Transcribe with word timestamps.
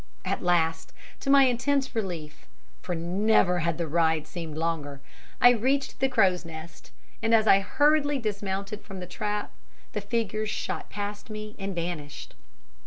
At 0.25 0.41
last, 0.41 0.93
to 1.19 1.29
my 1.29 1.43
intense 1.43 1.93
relief 1.93 2.47
for 2.81 2.95
never 2.95 3.59
had 3.59 3.77
the 3.77 3.85
ride 3.87 4.25
seemed 4.25 4.57
longer 4.57 4.99
I 5.39 5.51
reached 5.51 5.99
the 5.99 6.09
Crow's 6.09 6.43
Nest, 6.43 6.89
and 7.21 7.35
as 7.35 7.45
I 7.45 7.59
hurriedly 7.59 8.17
dismounted 8.17 8.81
from 8.81 8.99
the 8.99 9.05
trap, 9.05 9.51
the 9.93 10.01
figures 10.01 10.49
shot 10.49 10.89
past 10.89 11.29
me 11.29 11.55
and 11.59 11.75
vanished. 11.75 12.33